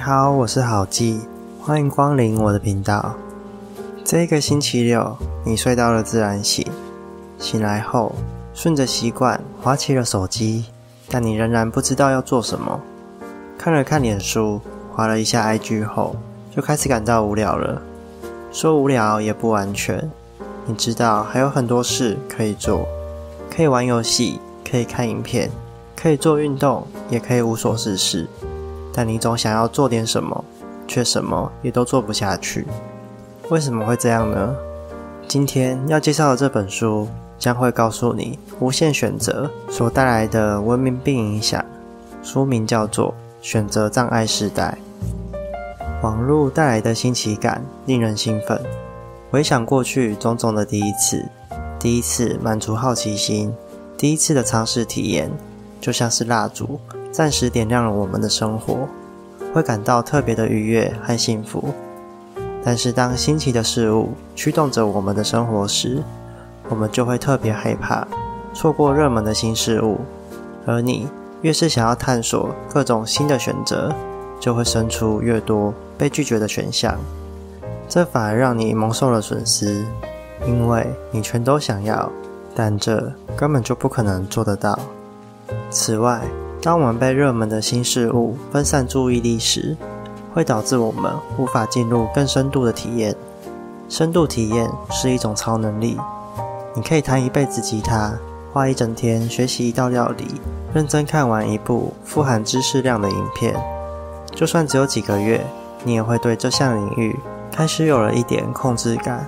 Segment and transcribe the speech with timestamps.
[0.00, 1.20] 你好，我是好记，
[1.60, 3.14] 欢迎光临我的频道。
[4.02, 5.14] 这个星期六，
[5.44, 6.66] 你睡到了自然醒，
[7.38, 8.14] 醒来后
[8.54, 10.64] 顺着习惯划起了手机，
[11.10, 12.80] 但你仍然不知道要做什么。
[13.58, 16.16] 看了看脸书，划了一下 IG 后，
[16.50, 17.82] 就开始感到无聊了。
[18.50, 20.10] 说无聊也不完全，
[20.64, 22.88] 你知道还有很多事可以做，
[23.54, 25.50] 可以玩游戏，可以看影片，
[25.94, 28.26] 可以做运动，也可以无所事事。
[28.92, 30.44] 但你总想要做点什么，
[30.86, 32.66] 却什么也都做不下去。
[33.48, 34.54] 为什么会这样呢？
[35.26, 37.08] 今天要介绍的这本书
[37.38, 41.64] 将会告诉你无限选择所带来的文明病影响。
[42.22, 43.08] 书名叫做
[43.40, 44.76] 《选择障碍时代》。
[46.02, 48.60] 网络带来的新奇感令人兴奋。
[49.30, 51.24] 回想过去种种的第一次，
[51.78, 53.54] 第一次满足好奇心，
[53.96, 55.30] 第一次的尝试体验，
[55.80, 56.80] 就像是蜡烛。
[57.12, 58.88] 暂时点亮了我们的生活，
[59.52, 61.72] 会感到特别的愉悦和幸福。
[62.62, 66.02] 但是，当新奇的事物驱动着我们的生活时，
[66.68, 68.06] 我们就会特别害怕
[68.52, 69.98] 错过热门的新事物。
[70.66, 71.08] 而你
[71.40, 73.90] 越是想要探索各种新的选择，
[74.38, 76.96] 就会生出越多被拒绝的选项。
[77.88, 79.84] 这反而让你蒙受了损失，
[80.46, 82.12] 因为你全都想要，
[82.54, 84.78] 但这根本就不可能做得到。
[85.70, 86.20] 此外，
[86.62, 89.74] 当我们被热门的新事物分散注意力时，
[90.34, 93.16] 会导致我们无法进入更深度的体验。
[93.88, 95.98] 深度体验是一种超能力。
[96.74, 98.12] 你可以弹一辈子吉他，
[98.52, 100.26] 花一整天学习一道料理，
[100.74, 103.54] 认真看完一部富含知识量的影片。
[104.32, 105.44] 就算只有几个月，
[105.82, 107.18] 你也会对这项领域
[107.50, 109.26] 开始有了一点控制感。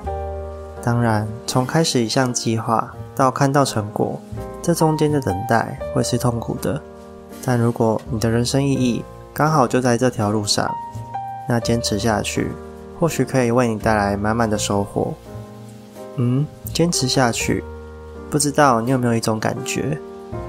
[0.82, 4.20] 当然，从开始一项计划到看到成果，
[4.62, 6.80] 这中间的等待会是痛苦的。
[7.44, 9.04] 但如果你的人生意义
[9.34, 10.70] 刚好就在这条路上，
[11.48, 12.50] 那坚持下去，
[13.00, 15.12] 或许可以为你带来满满的收获。
[16.16, 17.64] 嗯，坚持下去，
[18.30, 19.98] 不知道你有没有一种感觉？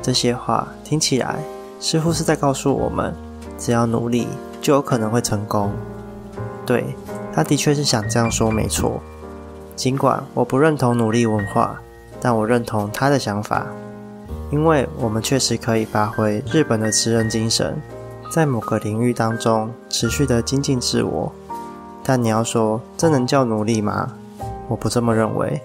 [0.02, 1.38] 这些话听起来
[1.80, 3.14] 似乎是在告诉我们，
[3.58, 4.28] 只要努力，
[4.62, 5.72] 就有可能会成功。
[6.66, 6.96] 对，
[7.34, 9.02] 他的确是想这样说，没错。
[9.76, 11.82] 尽管我不认同努力文化，
[12.22, 13.66] 但我认同他的想法。
[14.54, 17.76] 因为我们确实可以发挥日本的持人精神，
[18.30, 21.32] 在某个领域当中持续的精进自我。
[22.04, 24.14] 但你要说这能叫努力吗？
[24.68, 25.60] 我不这么认为。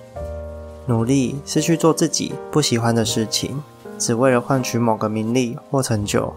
[0.87, 3.63] 努力是去做自己不喜欢的事情，
[3.99, 6.33] 只为了换取某个名利或成就。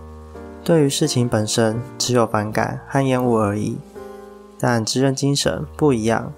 [0.62, 3.78] 对于事情本身只有反感和厌恶而已。
[4.60, 6.34] 但职人精神不一样，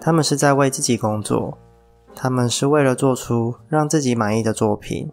[0.00, 1.58] 他们是在为自己工作，
[2.16, 5.12] 他们是为了做出让自己满意的作品。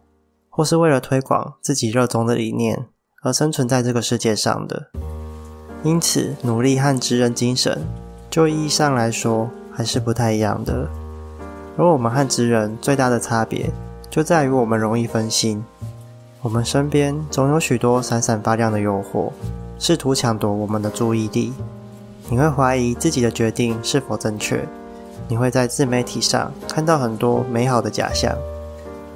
[0.58, 2.88] 或是为了推广自己热衷的理念
[3.22, 4.88] 而生存在这个世界上的，
[5.84, 7.80] 因此努力和职人精神，
[8.32, 10.90] 就意义上来说还是不太一样的。
[11.78, 13.70] 而我们和职人最大的差别，
[14.10, 15.64] 就在于我们容易分心，
[16.42, 19.30] 我们身边总有许多闪闪发亮的诱惑，
[19.78, 21.54] 试图抢夺我们的注意力。
[22.32, 24.68] 你会怀疑自己的决定是否正确，
[25.28, 28.36] 你会在自媒体上看到很多美好的假象。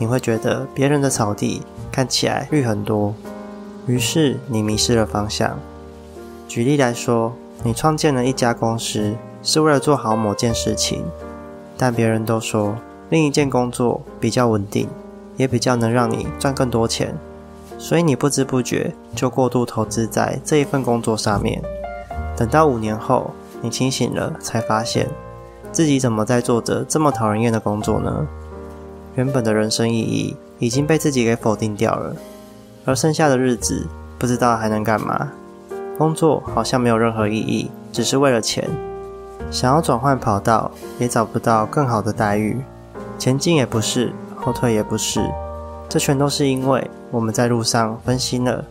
[0.01, 3.13] 你会觉得别人的草地看起来绿很多，
[3.85, 5.59] 于是你迷失了方向。
[6.47, 7.31] 举例来说，
[7.63, 9.13] 你创建了一家公司
[9.43, 11.05] 是为了做好某件事情，
[11.77, 12.75] 但别人都说
[13.11, 14.89] 另一件工作比较稳定，
[15.37, 17.15] 也比较能让你赚更多钱，
[17.77, 21.61] 所以你不知不觉就过度投资在这一份工作上面。
[22.35, 23.29] 等到五年后，
[23.61, 25.07] 你清醒了，才发现
[25.71, 28.27] 自己怎么在做着这么讨人厌的工作呢？
[29.15, 32.15] 原本的人生意义已经被自己给否定掉了，
[32.85, 35.31] 而剩下的日子不知道还能干嘛。
[35.97, 38.69] 工作好像没有任何意义，只是为了钱。
[39.51, 42.57] 想要转换跑道，也找不到更好的待遇。
[43.19, 45.21] 前进也不是，后退也不是，
[45.89, 48.63] 这全都是因为我们在路上分心了。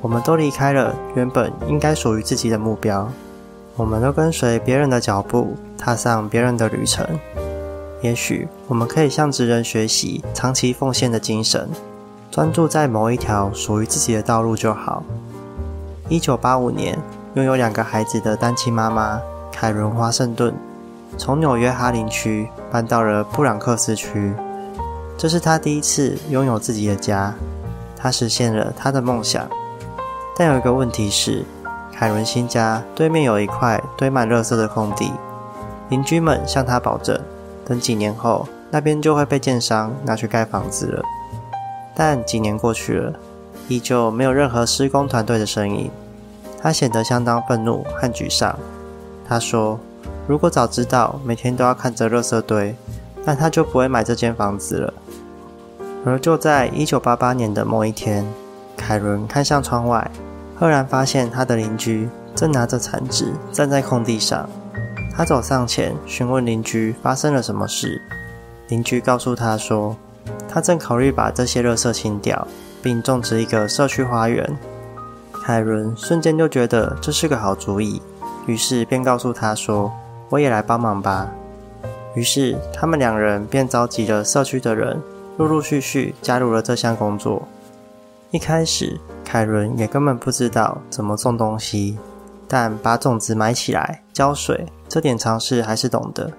[0.00, 3.08] 我们都离开了原本应该属于自己的目标，
[3.76, 7.06] 我们都跟随别人的脚步，踏上别人的旅程。
[8.06, 11.68] 也许我们可以向职人学习长期奉献的精神，
[12.30, 15.02] 专注在某一条属于自己的道路就好。
[16.08, 16.96] 一九八五年，
[17.34, 19.20] 拥有两个孩子的单亲妈妈
[19.50, 20.54] 凯伦·华盛顿，
[21.18, 24.32] 从纽约哈林区搬到了布朗克斯区，
[25.18, 27.34] 这是她第一次拥有自己的家。
[27.96, 29.48] 她实现了她的梦想，
[30.36, 31.44] 但有一个问题是，
[31.92, 35.10] 凯伦新家对面有一块堆满垃圾的空地，
[35.88, 37.20] 邻居们向她保证。
[37.66, 41.02] 等几年后，那边就会被建商拿去盖房子了。
[41.96, 43.12] 但几年过去了，
[43.68, 45.90] 依旧没有任何施工团队的身影。
[46.62, 48.58] 他显得相当愤怒和沮丧。
[49.28, 49.78] 他说
[50.26, 52.74] ：“如果早知道每天都要看着垃圾堆，
[53.24, 54.94] 那他就不会买这间房子了。”
[56.04, 58.24] 而就在一九八八年的某一天，
[58.76, 60.08] 凯伦看向窗外，
[60.58, 64.48] 赫然发现他的邻居正拿着铲子站在空地上。
[65.16, 68.02] 他走上前询问邻居发生了什么事。
[68.68, 69.96] 邻居告诉他说，
[70.46, 72.46] 他正考虑把这些垃圾清掉，
[72.82, 74.58] 并种植一个社区花园。
[75.42, 78.02] 凯伦瞬间就觉得这是个好主意，
[78.46, 79.90] 于是便告诉他说
[80.28, 81.30] ：“我也来帮忙吧。”
[82.14, 85.00] 于是他们两人便召集了社区的人。
[85.38, 87.46] 陆陆续续加入了这项工作。
[88.30, 91.98] 一开始，凯伦也根本不知道怎么种东西，
[92.48, 96.32] 但把种子埋起来、浇水，这点常识还是懂的。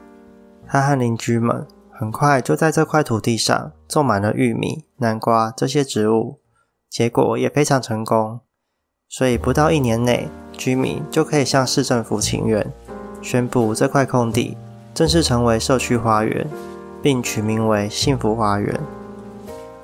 [0.66, 6.40] 他和邻居们很快就在这块土地上种满了玉米、南瓜这些植物，
[6.90, 8.40] 结果也非常成功。
[9.08, 12.66] 所以不到一年内，居民就可以向市政府请愿，
[13.22, 14.58] 宣布这块空地
[14.92, 16.48] 正式成为社区花园。
[17.00, 18.76] 并取名为“幸福花园”。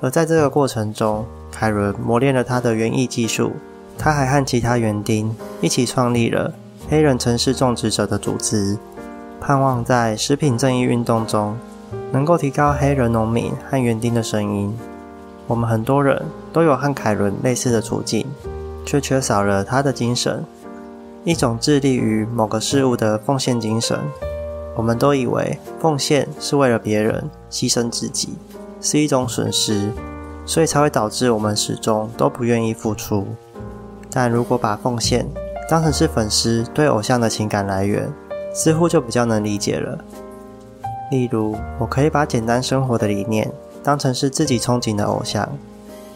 [0.02, 3.52] 而在这个过程中，凯伦磨练了他的园艺技术。
[3.96, 6.52] 他还和其他园丁一起创立了
[6.88, 8.76] 黑人城市种植者的组织，
[9.40, 11.56] 盼望在食品正义运动中
[12.12, 14.76] 能够提高黑人农民和园丁的声音。
[15.46, 16.22] 我们很多人
[16.52, 18.26] 都有和凯伦类似的处境，
[18.84, 20.44] 却缺少了他的精神——
[21.24, 23.98] 一种致力于某个事物的奉献精神。
[24.76, 28.34] 我们都以为奉献是为了别人，牺牲自己
[28.80, 29.90] 是一种损失，
[30.44, 33.26] 所以才会导致我们始终都不愿意付出。
[34.10, 35.26] 但如果把奉献
[35.68, 38.10] 当成是粉丝对偶像的情感来源，
[38.52, 39.98] 似乎就比较能理解了。
[41.10, 43.50] 例如，我可以把简单生活的理念
[43.82, 45.48] 当成是自己憧憬的偶像，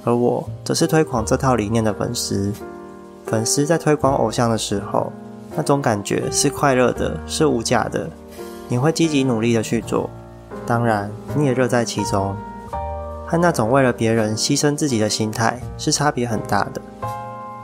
[0.05, 2.53] 而我则是推广这套理念的粉丝。
[3.27, 5.12] 粉丝在推广偶像的时候，
[5.56, 8.09] 那种感觉是快乐的，是无价的。
[8.69, 10.09] 你会积极努力的去做，
[10.67, 12.35] 当然你也乐在其中，
[13.27, 16.81] 和那种为了别人牺牲自己的心态是差别很大的。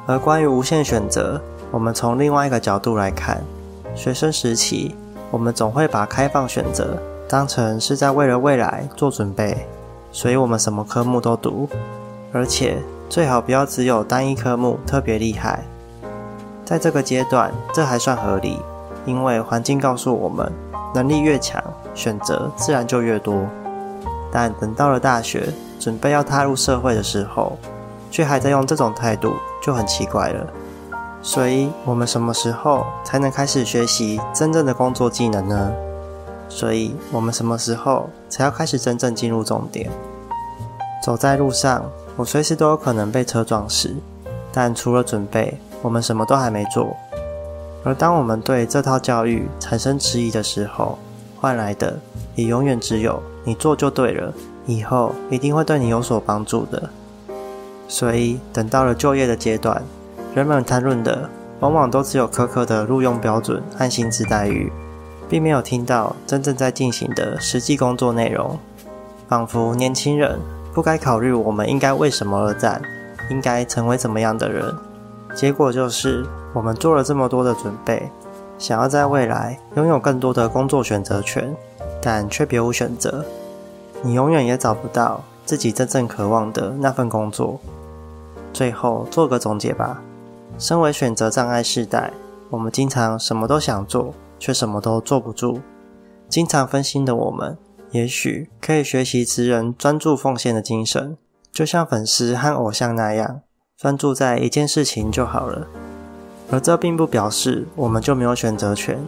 [0.07, 1.41] 而关于无限选择，
[1.71, 3.43] 我们从另外一个角度来看，
[3.95, 4.95] 学生时期
[5.31, 6.97] 我们总会把开放选择
[7.29, 9.67] 当成是在为了未来做准备，
[10.13, 11.69] 所以我们什么科目都读，
[12.33, 12.79] 而且
[13.09, 15.65] 最好不要只有单一科目特别厉害。
[16.65, 18.59] 在这个阶段，这还算合理，
[19.05, 20.53] 因为环境告诉我们。
[20.95, 21.61] 能力越强，
[21.93, 23.45] 选择自然就越多。
[24.31, 25.49] 但等到了大学，
[25.81, 27.59] 准备要踏入社会的时候，
[28.13, 30.47] 却还在用这种态度，就很奇怪了。
[31.27, 35.73] 所以，我们什么时候才能开始学习真正的工作技能呢？
[36.51, 39.91] 所以我们什么时候才要开始真正进入重点？
[41.03, 41.83] 走在路上，
[42.17, 43.97] 我随时都有可能被车撞死。
[44.53, 46.95] 但除了准备，我们什么都还没做。
[47.85, 50.99] 而当我们对这套教育产生迟疑的时候，
[51.41, 51.99] 换来的
[52.35, 54.31] 也永远只有你做就对了，
[54.67, 56.91] 以后一定会对你有所帮助的。
[57.89, 59.83] 所以，等到了就业的阶段，
[60.35, 64.71] 人们谈论的往往都只有苛刻的录用标准和薪资待遇，
[65.29, 68.59] 并没有听到真正在进行的实际工作内容。
[69.29, 70.39] 仿佛年轻人
[70.75, 72.83] 不该考虑我们应该为什么而战，
[73.31, 74.75] 应该成为怎么样的人。
[75.35, 76.27] 结果就是。
[76.55, 78.09] 我们做了这么多的准备，
[78.61, 81.53] 想要在未来拥有更多的工作选择权，
[82.01, 83.25] 但却别无选择。
[84.03, 87.59] 你永远也找不到自己真正渴望的那份工作。
[88.53, 90.01] 最后做个总结吧。
[90.57, 92.13] 身为选择障碍世代，
[92.49, 95.61] 我们经常什么都想做，却什么都坐不住。
[96.29, 97.59] 经常分心的我们，
[97.91, 101.17] 也许可以学习职人专注奉献的精神，
[101.51, 103.41] 就像粉丝和偶像那样，
[103.77, 105.67] 专注在一件事情就好了。
[106.51, 108.99] 而这并不表示我们就没有选择权。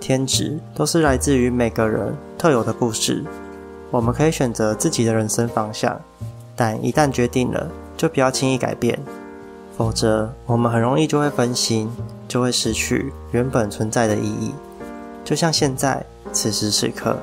[0.00, 3.24] 天职都是来自于每个人特有的故事。
[3.90, 6.00] 我们可以选择自己的人生方向，
[6.54, 8.98] 但一旦决定了，就不要轻易改变，
[9.78, 11.88] 否则我们很容易就会分心，
[12.26, 14.52] 就会失去原本存在的意义。
[15.24, 17.16] 就像现在此时此刻，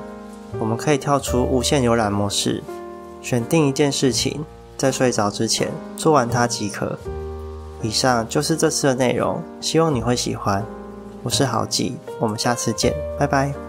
[0.58, 2.64] 我们可以跳出无限浏览模式，
[3.20, 4.42] 选定一件事情，
[4.78, 6.98] 在睡着之前做完它即可。
[7.82, 10.64] 以上就是这次的内容，希望你会喜欢。
[11.22, 13.65] 我是郝记，我们下次见，拜拜。